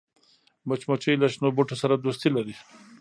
مچمچۍ 0.67 1.15
له 1.21 1.27
شنو 1.33 1.47
بوټو 1.55 1.75
سره 1.81 1.93
دوستي 1.95 2.29
لري 2.35 2.55